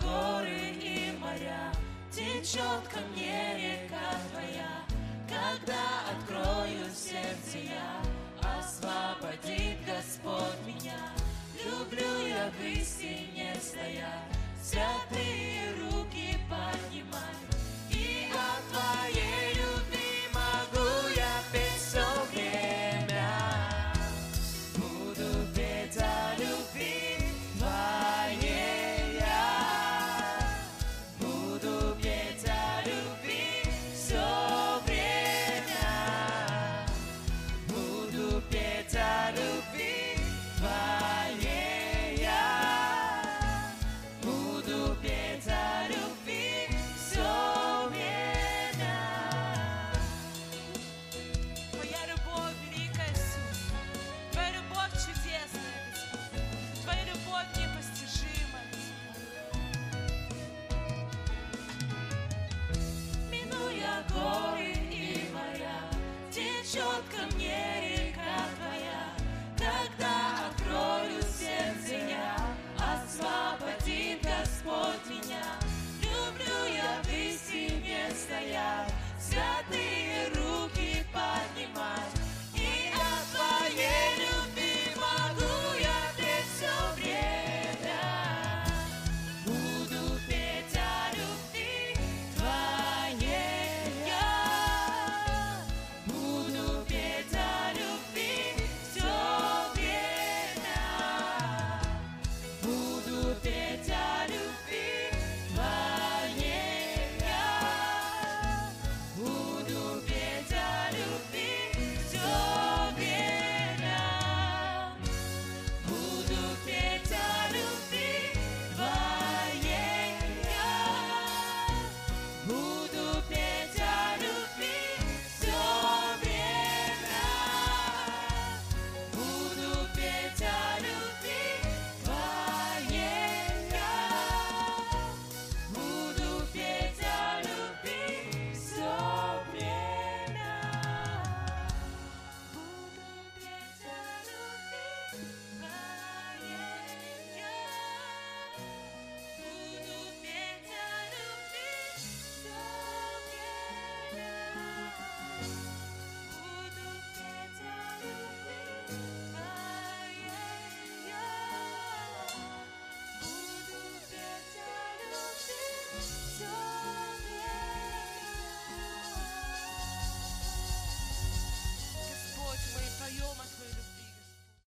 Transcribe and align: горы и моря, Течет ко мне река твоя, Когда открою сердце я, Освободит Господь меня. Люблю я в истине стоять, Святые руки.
горы 0.00 0.74
и 0.80 1.12
моря, 1.18 1.72
Течет 2.10 2.86
ко 2.92 3.00
мне 3.12 3.56
река 3.56 4.10
твоя, 4.30 4.84
Когда 5.28 5.82
открою 6.12 6.86
сердце 6.94 7.58
я, 7.58 8.58
Освободит 8.58 9.78
Господь 9.86 10.66
меня. 10.66 10.98
Люблю 11.64 12.26
я 12.26 12.50
в 12.50 12.64
истине 12.64 13.54
стоять, 13.60 14.30
Святые 14.62 15.74
руки. 15.78 15.89